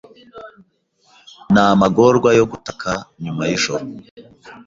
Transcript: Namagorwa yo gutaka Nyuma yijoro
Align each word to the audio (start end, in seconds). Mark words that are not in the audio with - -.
Namagorwa 1.53 2.29
yo 2.39 2.45
gutaka 2.51 2.89
Nyuma 3.23 3.41
yijoro 3.49 3.83